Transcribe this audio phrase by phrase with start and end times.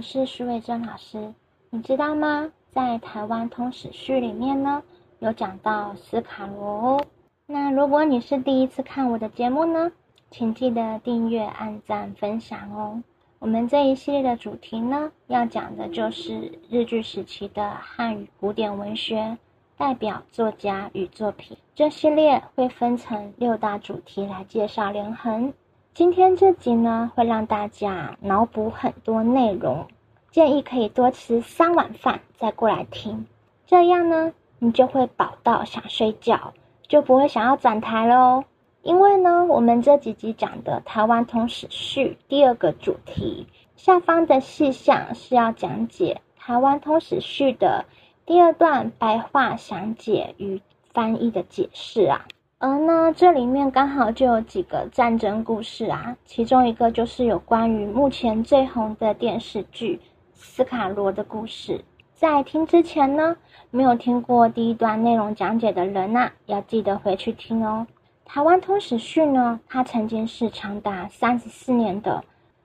[0.00, 1.34] 我是徐伟珍老师。
[1.68, 2.50] 你知道吗？
[2.70, 4.82] 在台湾通史序里面呢，
[5.18, 7.04] 有讲到斯卡罗哦。
[7.44, 9.92] 那如果你是第一次看我的节目呢，
[10.30, 13.02] 请记得订阅、按赞、分享哦。
[13.40, 19.36] 我们这一系列的主题呢，要讲的就是日据时期的汉语古典文学
[19.76, 21.58] 代表作家与作品。
[21.74, 25.52] 这系列会分成六大主题来介绍连横。
[26.00, 29.86] 今天这集呢，会让大家脑补很多内容，
[30.30, 33.26] 建议可以多吃三碗饭再过来听，
[33.66, 36.54] 这样呢，你就会饱到想睡觉，
[36.88, 38.44] 就不会想要转台喽。
[38.80, 43.46] 因为呢，我们这几集讲的《台湾通史序》第二个主题
[43.76, 47.84] 下方的细项是要讲解《台湾通史序》的
[48.24, 50.62] 第二段白话详解与
[50.94, 52.24] 翻译的解释啊。
[52.62, 59.96] 而呢，这里面刚好就有几个战争故事啊，其中一个就是有关于目前最红的电视剧
[60.34, 61.82] 《斯卡罗》的故事。
[62.14, 63.34] 在听之前呢，
[63.70, 67.86] 没有听过第一段内容讲解的人呐，要记得回去听哦。
[68.26, 72.22] 台湾通史序呢，它曾经是长达三十四年的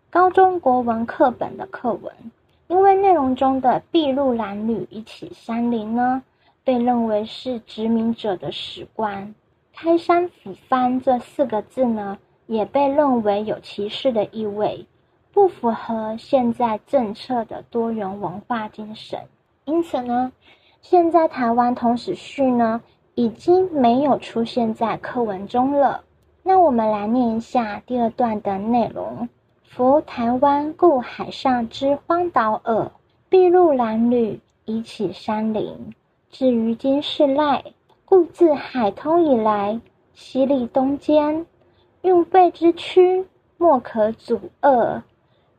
[0.09, 2.13] 高中国文课本的课文，
[2.67, 6.21] 因为内容中的筚路蓝缕一起山林呢，
[6.65, 9.33] 被认为是殖民者的史观。
[9.77, 14.85] 开山抚番这四个字呢，也被认为有歧视的意味，
[15.33, 19.19] 不符合现在政策的多元文化精神。
[19.65, 20.31] 因此呢，
[20.81, 22.81] 现在台湾通史序呢，
[23.15, 26.05] 已经没有出现在课文中了。
[26.41, 29.27] 那我们来念一下第二段的内容：
[29.63, 32.89] 夫台湾故海上之荒岛耳，
[33.29, 35.93] 筚路蓝缕，以启山林。
[36.31, 37.61] 至于今世赖。
[38.05, 39.81] 故自海通以来，
[40.13, 41.45] 西利东间，
[42.03, 43.25] 用备之躯，
[43.57, 45.01] 莫可阻遏。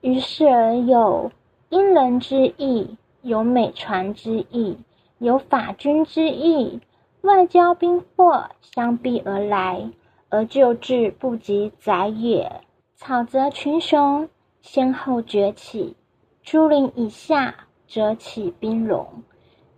[0.00, 1.32] 于是而有
[1.70, 4.78] 因人之意，有美船之意，
[5.18, 6.80] 有法军之意，
[7.22, 9.90] 外交兵祸相逼而来，
[10.28, 12.60] 而救治不及宰也。
[12.94, 14.28] 草泽群雄
[14.62, 15.96] 先后崛起，
[16.42, 17.54] 竹林以下
[17.88, 19.24] 则起兵戎。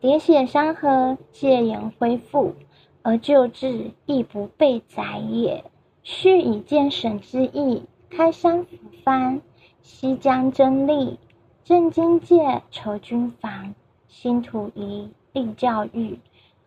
[0.00, 2.54] 喋血山河，戒严恢复，
[3.02, 5.64] 而旧志亦不被载也。
[6.04, 8.68] 须以建省之意，开山抚
[9.02, 9.42] 番，
[9.82, 11.18] 西江争利，
[11.64, 13.74] 镇经界，筹军防，
[14.06, 16.20] 新土夷，立教育，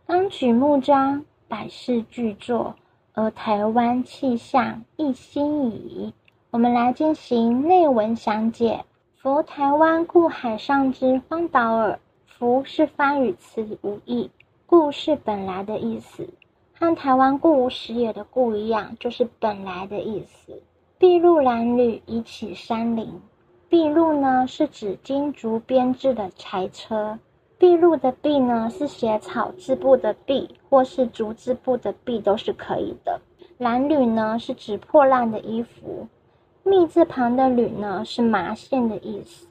[0.06, 2.76] 当举目章，百事俱作，
[3.14, 6.14] 而台湾气象亦新矣。
[6.50, 8.84] 我们来进行内文详解。
[9.16, 12.00] 夫台湾故海上之荒岛耳。
[12.42, 14.32] 福是翻语词无义，
[14.66, 16.28] 故是本来的意思，
[16.74, 20.60] 和台湾故无实也的故一样，就是本来的意思。
[20.98, 23.22] 筚路蓝缕，以启山林。
[23.70, 27.20] 筚路呢，是指金竹编制的柴车。
[27.60, 33.22] 筚路的筚呢，是写草字部的筚，或是竹字部的筚都是可以的。
[33.60, 36.08] 蓝缕呢，是指破烂的衣服。
[36.64, 39.46] 密字旁的缕呢，是麻线的意思。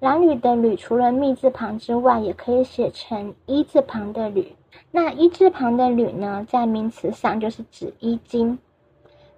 [0.00, 4.46] 褴褛的褛，除了密字旁之外，也可以写成一字旁的褛。
[4.92, 8.56] 那一字旁的褛呢，在名词上就是指衣襟。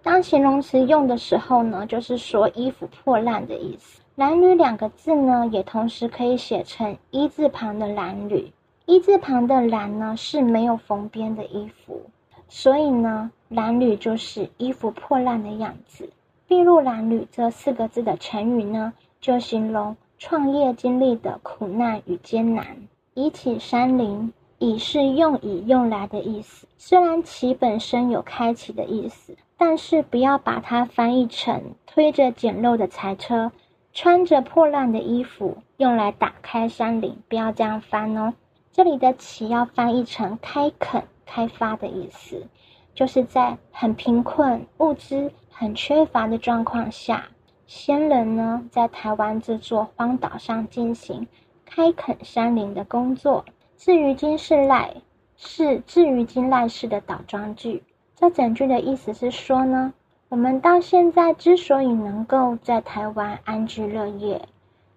[0.03, 4.03] 当形容词用的时候呢，就是说衣服破烂的意思。
[4.17, 8.53] 褴褛两个字呢，也同时可以写成一字旁的褴褛。
[8.85, 12.03] 一字旁的蓝呢，是没有缝边的衣服，
[12.49, 16.11] 所以呢，褴褛就是衣服破烂的样子。
[16.49, 19.97] 筚路蓝缕这四个字的成语呢，就形容。
[20.21, 22.77] 创业经历的苦难与艰难，
[23.15, 26.69] 以启山林，以是用以用来的意思。
[26.77, 33.51] 虽然其本身有开启的意思，但是不要把它翻译成推着简陋的柴车，
[33.95, 37.17] 穿着破烂的衣服，用来打开山林。
[37.27, 38.35] 不要这样翻哦。
[38.73, 42.47] 这里的启要翻译成开垦、开发的意思，
[42.95, 47.27] 就是在很贫困、物资很缺乏的状况下。
[47.73, 51.29] 先人呢，在台湾这座荒岛上进行
[51.65, 53.45] 开垦山林的工作。
[53.77, 54.93] 至于今世赖，
[55.37, 57.85] 是至于今赖世的倒装句。
[58.17, 59.95] 这整句的意思是说呢，
[60.29, 64.43] 我们到现在之所以能够在台湾安居乐业，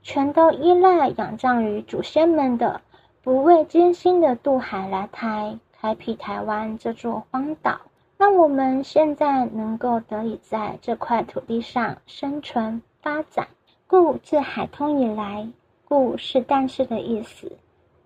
[0.01, 2.81] 全都依赖仰仗于祖先们的
[3.21, 7.81] 不畏艰辛的渡海来台，开辟台湾这座荒岛。
[8.23, 13.49] 让我们现在能够得以在这块土地上生存发展，
[13.85, 15.45] 故自海通以来，
[15.83, 17.51] 故是但是的意思。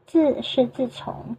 [0.08, 1.38] 自是自从，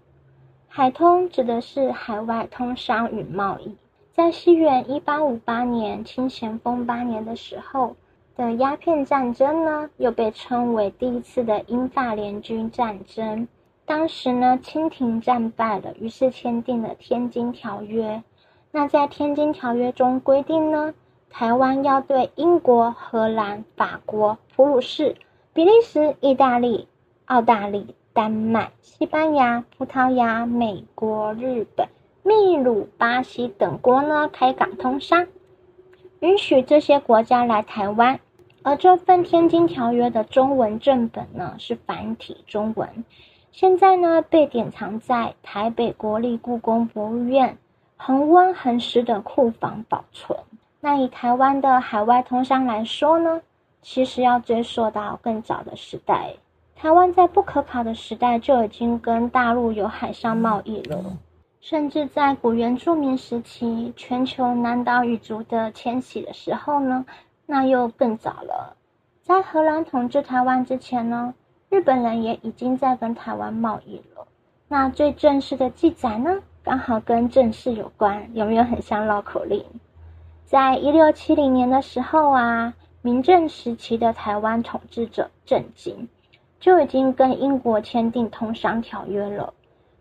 [0.68, 3.76] 海通指的是海外通商与贸易。
[4.12, 7.96] 在西元一八五八年清咸丰八年的时候，
[8.36, 13.48] 的鸦片战争呢，又被称为第一次的英法联军战争。
[13.84, 18.10] 当时呢，清廷战败了，于是签订了《天津条约》。
[18.70, 20.92] 那在《天津条约》中规定呢，
[21.30, 25.16] 台湾要对英国、荷兰、法国、普鲁士、
[25.54, 26.86] 比利时、意大利、
[27.24, 31.88] 澳大利、丹麦、西班牙、葡萄牙、美国、日本、
[32.22, 35.26] 秘鲁、巴西等国呢开港通商，
[36.20, 38.20] 允许这些国家来台湾。
[38.62, 43.04] 而这份《天津条约》的中文正本呢是繁体中文，
[43.50, 47.56] 现在呢被典藏在台北国立故宫博物院
[47.98, 50.38] 恒温恒湿的库房保存。
[50.80, 53.42] 那以台湾的海外通商来说呢，
[53.82, 56.32] 其实要追溯到更早的时代，
[56.74, 61.04] 台湾在不可考的时代就已经跟大陆有海上贸易了，
[61.60, 67.04] 甚至在古原住民时期，全球南岛语族的迁徙的时候呢。
[67.50, 68.76] 那又更早了，
[69.22, 71.32] 在荷兰统治台湾之前呢，
[71.70, 74.28] 日本人也已经在跟台湾贸易了。
[74.68, 79.64] 那最正式的记载呢，刚好跟正式有关，有没有很像绕口令？
[80.44, 86.06] 在一六七零年的时候啊，明正时期的台湾统治者郑经
[86.60, 89.54] 就已经跟英国签订通商条约了，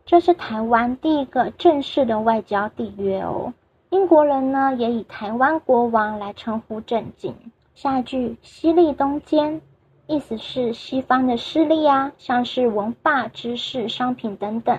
[0.06, 3.54] 这是台湾第一个正式的外交缔约哦。
[3.92, 7.34] 英国人呢，也以台湾国王来称呼郑经。
[7.76, 9.62] 下一句“西利东坚”，
[10.06, 14.78] 意思是西方的势力啊，像是文化、知识、商品等等，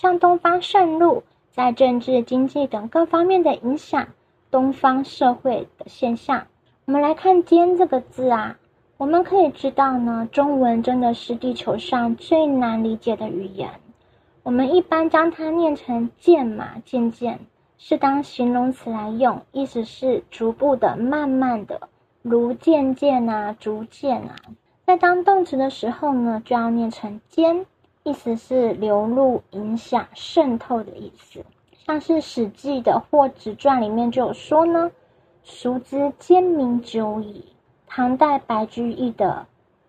[0.00, 4.06] 向东方渗入，在政治、经济等各方面的影响
[4.48, 6.46] 东方社会的现象。
[6.84, 8.56] 我们来看“奸”这个字啊，
[8.96, 13.70] 我们可以知道呢，中文真的是地球上最难理解的语言。
[14.44, 17.40] 我们一般将它念成“渐”嘛，渐渐。
[17.76, 21.88] 是当形容词来用，意思是逐步的、慢慢的，
[22.22, 24.36] 如渐渐啊、逐渐啊。
[24.86, 27.66] 在当动词的时候呢，就要念成兼，
[28.08, 31.44] 意思是流入、影响、渗透的意思。
[31.86, 34.90] 像是《史记》的《霍子传》里面就有说呢
[35.44, 37.44] ：“孰知奸民久矣。”
[37.86, 39.46] 唐代白居易的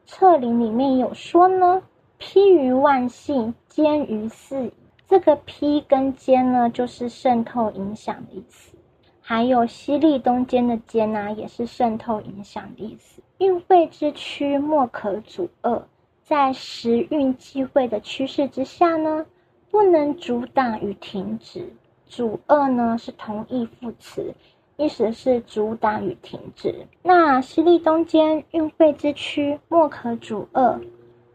[0.11, 1.81] 《策林》里面有说呢
[2.19, 4.69] ：“披于万姓，奸于四
[5.07, 8.75] 这个“披”跟“奸”呢，就是渗透影响的意思。
[9.21, 13.21] 还有“西历东间”的“间”啊，也是渗透影响的意思。
[13.37, 15.81] 运会之躯，莫可阻遏。
[16.29, 19.25] 在时运际会的趋势之下呢，
[19.71, 21.73] 不能阻挡与停止。
[22.05, 24.35] 阻遏呢是同义副词，
[24.77, 26.85] 意思是阻挡与停止。
[27.01, 30.79] 那“西历东间，运会之趋，莫可阻遏。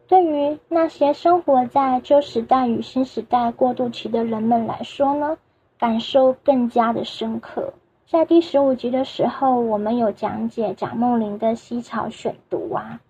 [0.06, 5.36] 对于那些生活在旧时代与新时代过渡期的人们来说呢，
[5.76, 7.74] 感受更加的深刻。
[8.08, 13.00] 在第十五集的时候，我们有讲解蒋梦麟的《西潮选读》啊，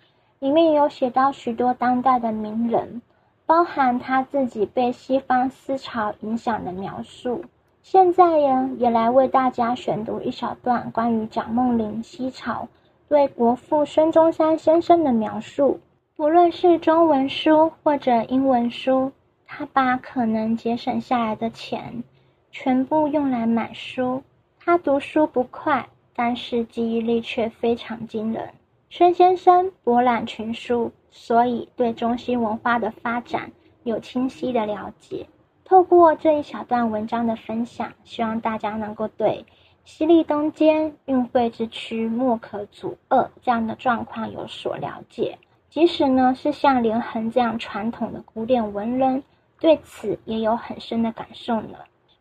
[0.44, 3.00] 里面有写到许多当代的名人，
[3.46, 7.42] 包含他自己被西方思潮影响的描述。
[7.80, 12.68] 现在呀，也来为大家选读一小段关于蒋梦麟西潮
[13.08, 15.80] 对国父孙中山先生的描述。
[16.14, 19.12] 不论是中文书或者英文书，
[19.46, 22.04] 他把可能节省下来的钱
[22.52, 24.22] 全部用来买书。
[24.60, 28.50] 他读书不快，但是记忆力却非常惊人。
[28.96, 33.50] 孙先生博览群书，所以对中西文化的发展
[33.82, 35.26] 有清晰的了解。
[35.64, 39.44] 透过这一小段文章的分享，希望大家能够对
[39.84, 45.38] “西历东间，运会之区，莫可阻遏”这样的状况有所了解。
[45.68, 49.24] 即使呢是像连横这样传统的古典文人，
[49.58, 51.78] 对此也有很深的感受呢。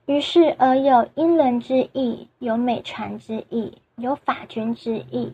[0.08, 5.32] 于是，而有英人之意，有美传之意，有法军之意，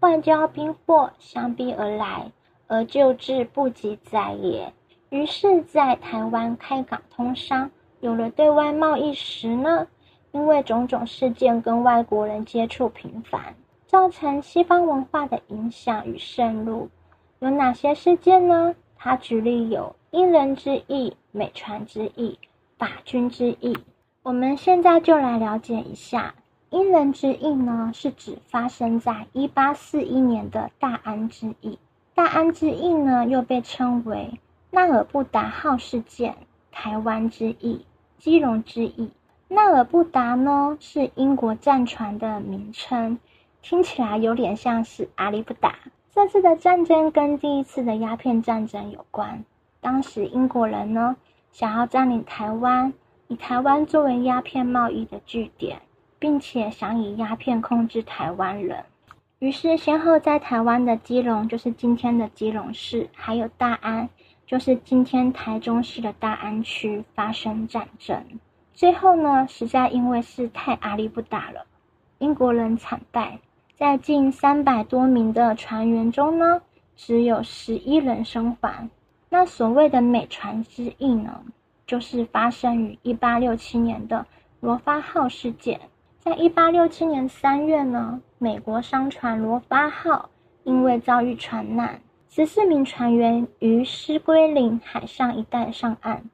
[0.00, 2.30] 外交兵祸相逼而来，
[2.68, 4.72] 而救治不及在也。
[5.10, 9.86] 于是，在台湾开港通商，有了对外贸易时呢，
[10.30, 16.88] 因为种种事件跟外国人接触频繁，造成西方文化的影响与渗入。
[17.40, 18.74] 有哪些事件呢？
[18.96, 22.38] 他举例有英人之意、美船之意、
[22.76, 23.76] 法军之意。
[24.22, 26.34] 我们现在就来了解一下
[26.70, 31.78] 英人之役呢，是指发生在一八四一年的大安之役。
[32.14, 34.38] 大安之役呢，又被称为
[34.70, 36.36] 纳尔布达号事件、
[36.70, 37.86] 台湾之役、
[38.18, 39.10] 基隆之役。
[39.48, 43.18] 纳尔布达呢，是英国战船的名称，
[43.62, 45.74] 听起来有点像是阿里不达。
[46.12, 49.42] 这次的战争跟第一次的鸦片战争有关。
[49.80, 51.16] 当时英国人呢
[51.50, 52.92] 想要占领台湾，
[53.28, 55.80] 以台湾作为鸦片贸易的据点，
[56.18, 58.84] 并且想以鸦片控制台湾人。
[59.38, 64.08] 于是先后在台湾的基隆，就是今天的基隆市，还有大安，
[64.46, 68.20] 就是今天台中市的大安区发生战争。
[68.74, 71.66] 最后呢，实在因为是太压力不大了，
[72.18, 73.38] 英国人惨败，
[73.76, 76.62] 在近三百多名的船员中呢，
[76.96, 78.90] 只有十一人生还。
[79.28, 81.42] 那所谓的美船之役呢，
[81.86, 84.26] 就是发生于一八六七年的
[84.58, 85.80] 罗发号事件。
[86.20, 90.28] 在一八六七年三月呢，美国商船罗巴号
[90.64, 96.24] 因为遭遇船难，十四名船员于狮龟岭海上一带上岸。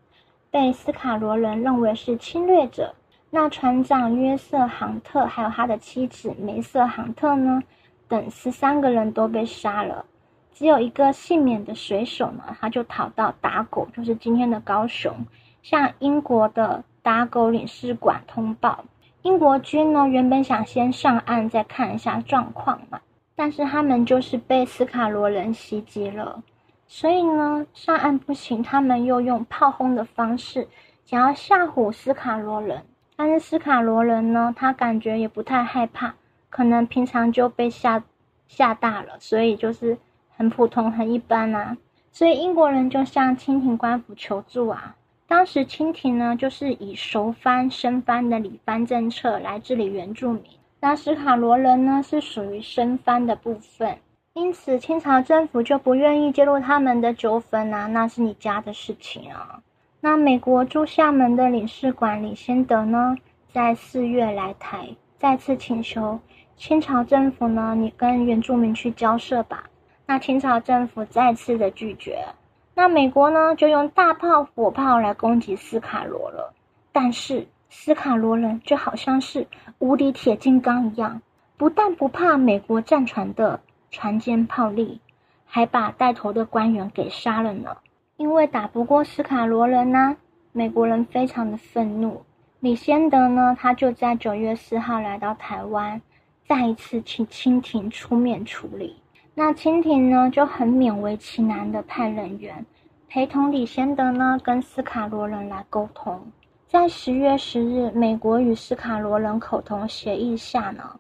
[0.51, 2.95] 被斯卡罗人认为是侵略者，
[3.29, 7.63] 那船长约瑟·杭特还有他的妻子梅瑟·杭特呢，
[8.09, 10.07] 等十三个人都被杀了，
[10.53, 15.15] 只有一个幸免的水手呢，他就逃到打狗，就是今天的高雄，
[15.63, 18.83] 向英国的打狗领事馆通报。
[19.25, 23.01] 英国军呢，原本想先上岸再看一下状况嘛，
[23.35, 26.43] 但是他们就是被斯卡罗人袭击了。
[26.87, 30.69] 所以呢，上岸不行，他们又用炮轰的方式，
[31.07, 32.85] 想要吓唬斯卡罗人。
[33.17, 36.15] 但是斯卡罗人呢，他感觉也不太害怕，
[36.51, 38.05] 可能平常就被吓
[38.47, 39.97] 吓大了，所以就是
[40.37, 41.79] 很普通、很一般啊。
[42.13, 44.95] 所以英国人就向清廷官府求助啊。
[45.27, 50.43] 当时清廷呢，就是以熟番、生番的理番政策来治理原住民。
[50.81, 53.97] 那史卡罗人呢，是属于生番的部分。
[54.35, 59.63] 因此，清朝政府就不愿意介入他们的纠纷啊，那是你家的事情啊。
[60.01, 63.17] 那美国驻厦门的领事馆李先德呢，
[63.53, 64.89] 在四月来台，
[65.19, 66.21] 再次请求
[66.57, 69.65] 清朝政府呢，你跟原住民去交涉吧。
[70.05, 72.27] 那清朝政府再次的拒绝。
[72.75, 76.53] 那美国呢，就用大炮、火炮来攻击斯卡罗了。
[76.93, 79.47] 但是斯卡罗人就好像是
[79.79, 81.23] 无敌铁金刚一样，
[81.57, 83.61] 不但不怕美国战船的。
[83.91, 85.01] 船坚炮利，
[85.45, 87.77] 还把带头的官员给杀了呢。
[88.17, 90.17] 因为打不过斯卡罗人呢，
[90.51, 92.25] 美国人非常的愤怒。
[92.59, 96.03] 李先德呢，他就在九月四号来到台湾，
[96.49, 98.97] 再一次请清廷出面处理。
[99.35, 102.65] 那清廷呢，就很勉为其难的派人员
[103.09, 106.21] 陪同李先德呢，跟斯卡罗人来沟通。
[106.69, 110.99] 在十月十日，美国与斯卡罗人口头协议下呢。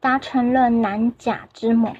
[0.00, 1.90] 达成了南甲之盟，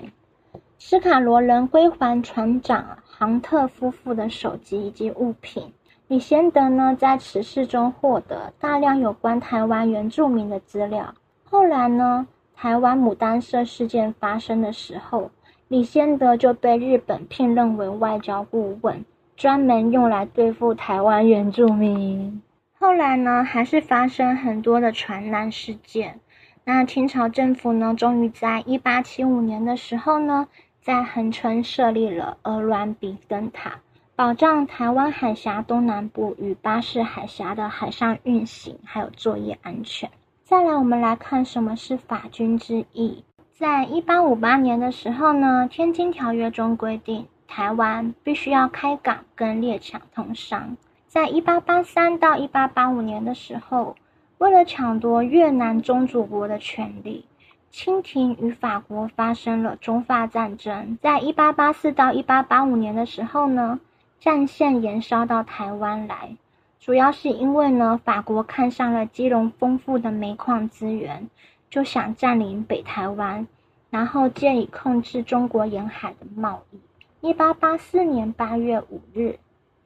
[0.78, 5.72] 斯卡罗人归还船长杭特夫妇的手机以及物品。
[6.08, 11.14] 李先德呢，在此事中获得大量有关台湾原住民的资料。
[11.44, 15.30] 后来呢，台湾牡丹社事件发生的时候，
[15.68, 19.04] 李先德就被日本聘任为外交顾问，
[19.36, 22.42] 专门用来对付台湾原住民。
[22.78, 26.20] 后来呢，还是发生很多的船难事件。
[26.64, 30.48] 那清朝政府呢，终于在一八七五年的时候呢，
[30.82, 33.80] 在恒春设立了鹅銮鼻灯塔，
[34.14, 40.10] 保障台湾海峡东南部与巴士海峡的海上运行还有作业安全。
[40.42, 43.24] 再来，我们来看什么是法军之役。
[43.56, 50.76] 在一八五八年的时候呢，《天津条约》中规定，台湾必须要开港跟列强通商。
[51.06, 53.96] 在一八八三到一八八五年的时候。
[54.38, 57.24] 为了抢夺越南宗主国的权利，
[57.70, 60.98] 清廷与法国发生了中法战争。
[61.00, 63.78] 在一八八四到一八八五年的时候呢，
[64.18, 66.36] 战线延烧到台湾来，
[66.80, 71.30] 主要是因为呢，法国看上了基隆丰富的煤矿资源，
[71.74, 73.48] 就想占领北台湾，
[73.90, 76.78] 然后借以控制中国沿海的贸易。
[77.20, 79.40] 一八八四年八月五日，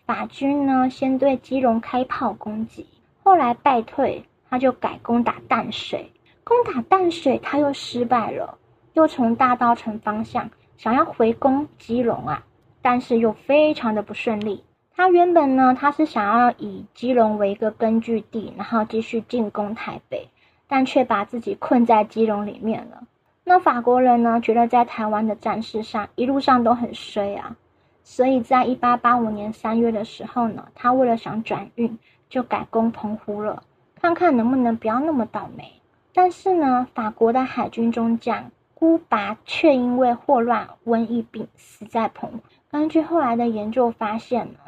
[0.04, 2.86] 法军呢先对基隆开炮攻击，
[3.22, 4.22] 后来败退。
[4.50, 6.12] 他就改攻打淡水，
[6.44, 8.58] 攻打淡水他又失败了，
[8.92, 12.44] 又从大稻城方向想要回攻基隆啊，
[12.82, 14.62] 但是又非常的不顺利。
[14.94, 20.28] 他原本呢，他是想要以基隆为一个根据地，然后继续进攻台北，
[20.68, 23.02] 但却把自己困在基隆里面了。
[23.42, 27.56] 那法国人呢，觉得在台湾的战事上一路上都很衰啊，
[28.04, 31.98] 所以在一八八五年三月的时候呢，他为了想转运，
[32.28, 33.62] 就改攻澎湖了。
[34.00, 35.72] 看看能不能不要那么倒霉。
[36.12, 42.38] 但是呢，法国的海军中将孤拔却因为霍乱瘟疫病死在澎湖。
[42.70, 44.58] 根据后来的研究发现呢，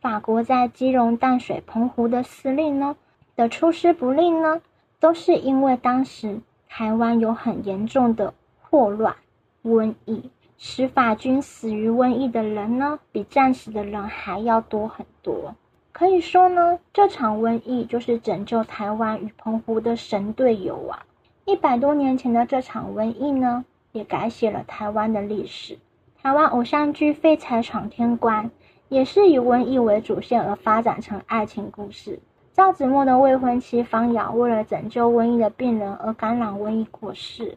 [0.00, 2.96] 法国在基隆、淡水、澎湖的司令呢
[3.34, 4.60] 的出师不利呢，
[5.00, 9.16] 都是因为当时台湾有很严重的霍乱
[9.64, 15.56] 瘟疫，使法军死于瘟疫的人呢，比战死的人还要多很多。
[15.92, 21.04] 可以说呢，这场瘟疫就是拯救台湾与澎湖的神队友啊！
[21.46, 25.78] 一百多年前的这场瘟疫呢，也改写了台湾的历史。
[26.22, 28.46] 台湾偶像剧《废柴闯天关》
[28.88, 32.20] 也是以瘟疫为主线而发展成爱情故事。
[32.60, 37.56] 赵子墨的未婚妻方瑶为了拯救瘟疫的病人而感染瘟疫过世，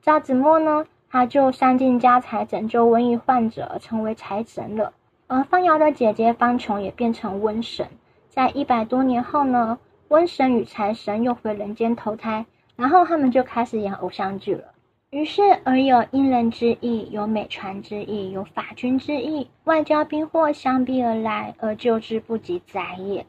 [0.00, 4.92] 赵子墨呢，他就散尽家财拯救瘟疫患者，成为财神了。
[5.26, 7.88] 而方瑶的姐姐方琼也变成瘟神，
[8.28, 9.76] 在一百多年后呢，
[10.08, 12.46] 瘟神与财神又回人间投胎，
[12.76, 14.66] 然后他们就开始演偶像剧了。
[15.10, 23.26] 于是，而有因人之义，有美传之意，有法君之意，外交兵祸相逼而来，而救之不及哉也。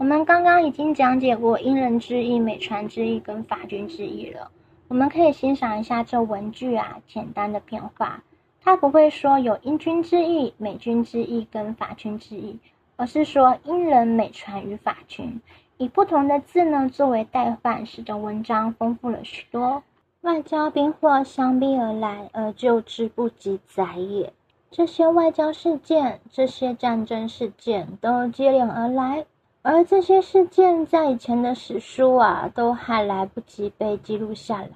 [0.00, 4.50] 我们刚刚已经讲解过因人之义、美传之意跟法军之意了，
[4.88, 8.22] 我们可以欣赏一下这文句啊简单的变化。
[8.62, 12.58] 它不会说有英君之意、美君之意跟法军之意，
[12.96, 15.38] 而是说因人、美传与法军，
[15.76, 19.82] 以不同的字呢作为代换，使得文章丰富了许多。
[20.22, 24.32] 外交兵祸相逼而来，而救之不及哉也。
[24.70, 29.26] 这些外交事件、这些战争事件都接连而来，
[29.62, 34.70] 而这些事件在以前的史书啊，都还来不及被记录下来。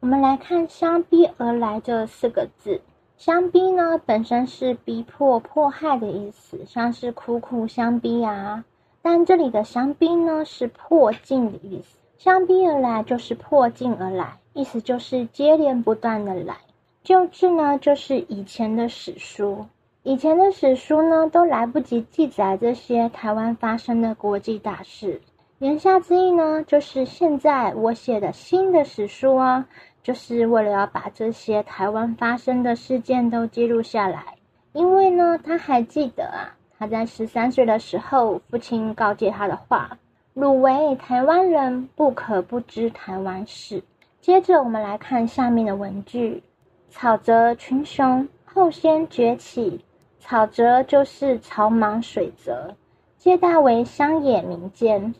[0.00, 2.80] 我们来看“相逼而来”这四个字
[3.16, 8.64] ，“相逼”呢本身是逼迫、迫害的意思，像是苦苦相逼啊。
[9.02, 14.38] 但这里的“相逼”呢是迫近的意思，“相逼而来”就是迫近而来。
[14.52, 16.56] 意思就是接连不断的来，
[17.02, 19.66] 旧志呢就是以前的史书，
[20.06, 25.18] 以前的史书呢都来不及记载这些台湾发生的国际大事。
[25.60, 29.66] 言下之意呢，就是现在我写的新的史书啊，
[30.02, 34.34] 就是为了要把这些台湾发生的事件都记录下来。
[34.74, 39.96] 因为呢，他还记得啊，他在十三岁的时候，父亲告诫他的话
[40.34, 43.82] ：“汝为台湾人，不可不知台湾事。”
[44.20, 46.42] 接着我们来看下面的文句：
[46.90, 49.82] 草泽群雄，后先崛起。
[50.26, 52.74] 草泽就是草莽水泽，
[53.18, 55.14] 皆大为乡野民间。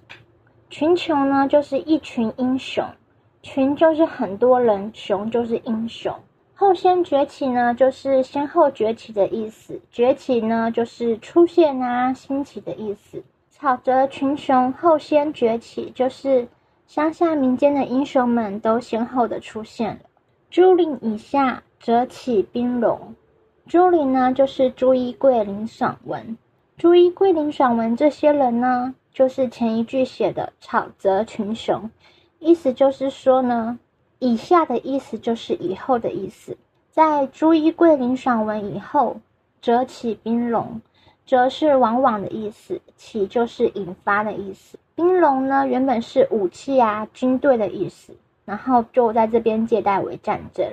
[0.70, 2.82] 群雄呢，就是一群英雄，
[3.42, 6.10] 群就是很多人，雄就是英雄。
[6.54, 9.78] 后先崛起呢，就是先后崛起的意思。
[9.90, 13.22] 崛起呢，就是出现啊，兴起的意思。
[13.50, 16.48] 草泽群雄，后先崛起，就是。
[16.86, 20.00] 乡下民间的英雄们都先后的出现了。
[20.50, 23.14] 朱陵以下，则起兵戎。
[23.66, 26.36] 朱陵呢，就是朱一桂、林爽文。
[26.76, 31.90] 朱一桂、林爽文这些人呢，就是前一句写的“草泽群雄”，
[32.40, 33.78] 意思就是说呢，
[34.18, 36.56] 以下的意思就是以后的意思。
[36.90, 39.20] 在朱一桂、林爽文以后，
[39.60, 40.80] 则起兵戎。
[41.26, 44.78] 则是往往的意思，起就是引发的意思。
[44.94, 50.66] 兵戎呢，原本是武器啊、军队的意思，然后就在这边借代为战争。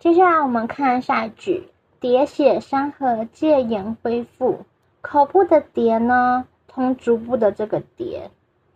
[0.00, 1.68] 接下来我们看下一句：
[2.02, 4.66] 喋血山河，戒严恢复。
[5.02, 8.22] 口部的喋呢，通足部的这个喋，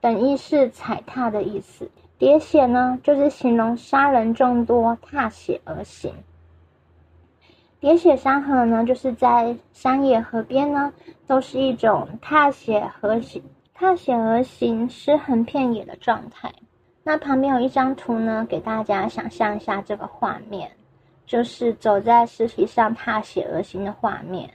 [0.00, 1.90] 本意是踩踏的意思。
[2.20, 6.14] 喋血呢，就是形容杀人众多，踏血而行。
[7.80, 10.92] 喋血山河呢，就是在山野河边呢，
[11.26, 13.42] 都是一种踏血而行、
[13.74, 16.52] 踏血而行、尸横遍野的状态。
[17.02, 20.70] 那旁边有一张图呢，给大家想象一下这个画面，
[21.26, 24.48] 就是走在尸体上踏血而行的画面。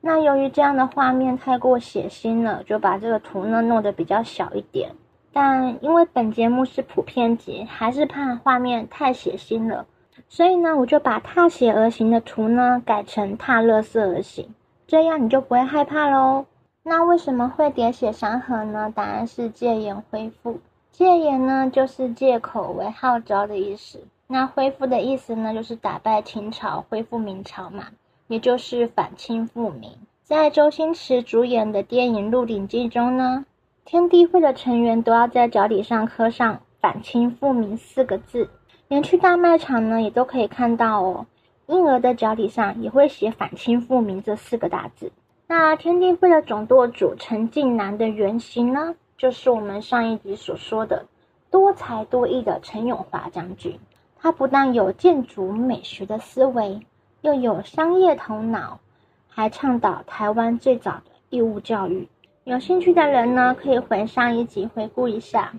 [0.00, 4.90] 那由于这样的画面太过血腥了，就把这个图呢弄得比较小一点。
[5.32, 9.86] 但因为本节目是普遍级，还是怕画面太血腥了。
[10.28, 14.54] 所以呢，我就把踏血而行的图呢改成踏乐色而行，
[14.86, 16.46] 这样你就不会害怕喽。
[16.82, 18.92] 那为什么会喋血山河呢？
[18.94, 20.58] 答案是戒严恢复。
[20.90, 24.00] 戒严呢，就是借口为号召的意思。
[24.30, 27.86] 那恢复的意思呢，就是打败秦朝，恢复明朝嘛，
[28.26, 29.90] 也就是反清复明。
[30.22, 33.46] 在周星驰主演的电影《鹿鼎记》中呢，
[33.86, 38.50] 天地会的成员都要在脚底上刻上“反清复明”四个字。
[38.88, 41.26] 连去大卖场呢，也都可以看到哦。
[41.66, 45.10] 婴儿的脚底上也会写“反清复明”这四个大字。
[45.46, 51.06] 那天地会的总舵主陈近南的原型呢，就是我们上一集所说的
[51.50, 53.78] 多才多艺的陈永华将军。
[54.20, 56.80] 他不但有建筑美学的思维，
[57.20, 58.80] 又有商业头脑，
[59.28, 62.08] 还倡导台湾最早的义务教育。
[62.44, 65.52] 有兴趣的人呢，可以回上一集回顾一下。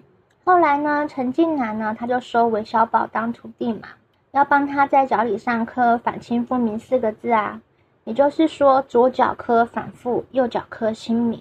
[0.43, 3.89] 后来呢，陈近南呢，他就收韦小宝当徒弟嘛，
[4.31, 7.61] 要帮他在脚底上刻“反清复明”四个字啊。
[8.05, 11.39] 也就是说，左脚刻“反复”，右脚刻“清明”，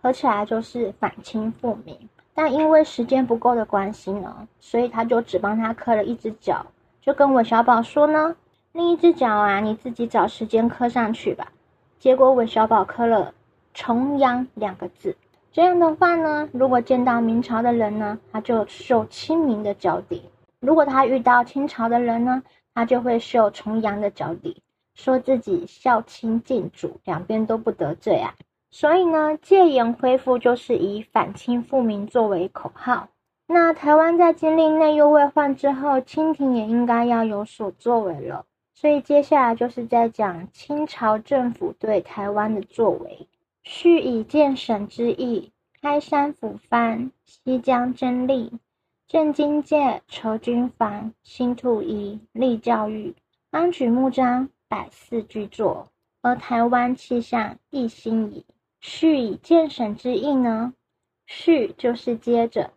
[0.00, 2.08] 合起来就是“反清复明”。
[2.36, 6.66] 但因为时间不够的关系呢，所以他就只帮他刻了一只脚，
[7.00, 8.36] 就跟韦小宝说呢
[8.72, 11.50] ：“另一只脚啊，你自己找时间刻上去吧。
[11.98, 13.32] 结果韦小宝刻了
[13.72, 15.16] “重阳”两个字。
[15.50, 20.20] 这样的话呢，如果见到明朝的人呢，他就绣清明的脚底；
[20.60, 22.42] 如果他遇到清朝的人呢，
[22.74, 24.62] 他就会绣重阳的脚底，
[24.94, 28.34] 说自己孝亲敬主，两边都不得罪啊。
[28.78, 33.08] 所以呢，戒严恢复就是以反清复明作为口号。
[33.46, 38.44] 那台湾在经历内忧外患之后，清廷也应该要有所作为了。
[38.74, 43.26] 所以接下来就是在讲清朝政府对台湾的作为。
[43.62, 48.50] 续以建省之意，开山抚番，西江征吏，
[49.08, 53.14] 镇经界，筹军防，兴土夷，立教育，
[53.50, 55.88] 纲举目张，百事俱作，
[56.20, 58.44] 而台湾气象一新矣。
[58.88, 60.72] 续以建省之意呢？
[61.26, 62.70] 续就是接着，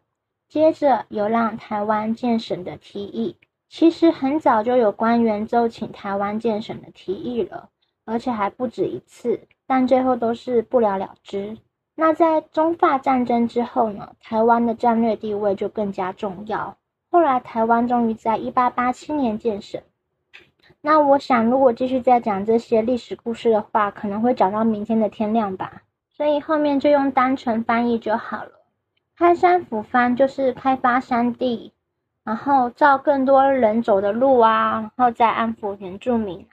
[0.48, 3.38] 接着有让台湾建省的提议。
[3.70, 7.70] 其实很早就有官员奏请台湾建省的提议了，
[8.06, 11.56] 而且还不止一次，但最后都是不了了之。
[11.94, 14.16] 那在中法战争之后呢？
[14.20, 16.76] 台湾的战略地位就更加重要。
[17.12, 19.80] 后来台湾终于在一八八七年建省。
[20.82, 25.84] 那我想，如果继续再讲这些历史故事的话，可能会讲到明天的天亮吧。
[26.20, 28.52] 所以后面就用单纯翻译就好了。
[29.18, 31.72] 开山抚番就是开发山地。
[32.26, 36.46] 然后造更多人走的路啊，然后再安抚原住民。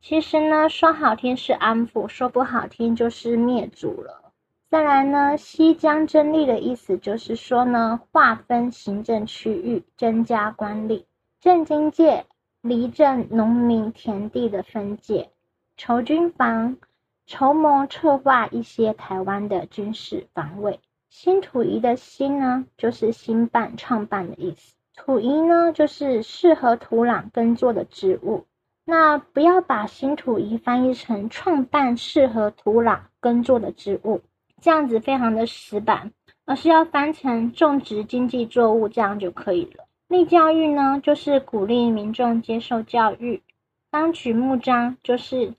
[0.00, 4.32] 其实呢，说好听是安抚，说不好听就是灭族了。
[4.68, 11.04] 再来呢，西江征吏的意思就是说呢，划分行政区域，增加官吏。
[11.40, 12.26] 镇经界，
[12.62, 15.30] 离镇农民田地的分界。
[15.76, 16.76] 筹军防，
[17.26, 20.80] 筹谋策划一些台湾的军事防卫。
[21.08, 24.74] 新土夷的新呢，就是新办、创办的意思。
[24.96, 28.46] 土夷呢，就是适合土壤耕作的植物。
[28.84, 34.20] 那不要把新土夷翻译成创办适合土壤耕作的植物，
[34.60, 36.12] 这样子非常的死板，
[36.44, 39.84] 而是要翻成种植经济作物，这样就可以了。
[40.08, 43.42] 立教育呢，就是鼓励民众接受教育。
[43.90, 45.54] 纲举目张，就是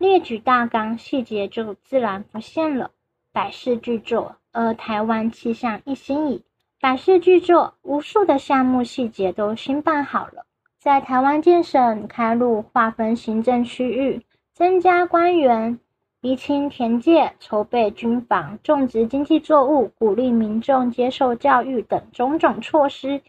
[0.00, 2.90] 列举大纲，细节就自然浮现了。
[3.32, 6.42] 百事俱作，而台湾气象一新矣。
[6.80, 10.46] 百事俱作，无数的项目细节都新办好了。
[10.78, 15.78] 在台湾建省、开路、划分行政区域、增加官员、
[16.22, 23.20] 厘清田界、筹备军防、种植经济作物、鼓励民众接受教育等种种措施，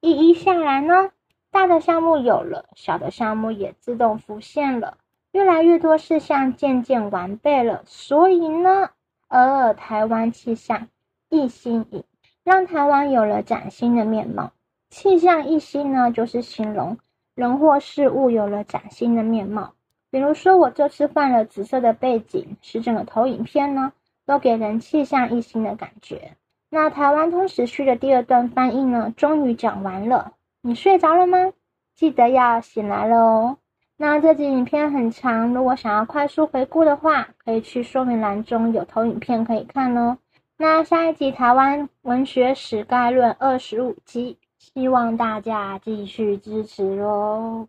[0.00, 1.10] 一一下来呢，
[1.50, 4.96] 大的项目有了，小的项目也自动浮现了，
[5.32, 7.82] 越来越多事项渐渐完备了。
[7.86, 8.90] 所以呢，
[9.28, 10.88] 尔台湾气象
[11.28, 12.04] 一新颖。
[12.42, 14.52] 让台湾有了崭新的面貌，
[14.88, 16.96] 气象一新呢，就是形容
[17.34, 19.74] 人或事物有了崭新的面貌。
[20.10, 23.92] 比如说，我这次换了紫色的背景，使整个投影片呢，
[24.24, 26.32] 都给人气象一新的感觉。
[26.70, 30.32] 那台湾通史区的第二段翻译呢，终于讲完了。
[30.62, 31.52] 你睡着了吗？
[31.94, 33.58] 记得要醒来了哦。
[34.02, 40.16] 那这集影片很长，如果想要快速回顾的话，可以去说明栏中有投影片可以看哦。
[40.56, 47.68] 那下一集《台湾文学史概论》二十五集，希望大家继续支持喽。